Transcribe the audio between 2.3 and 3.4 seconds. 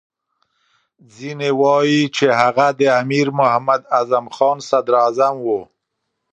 هغه د امیر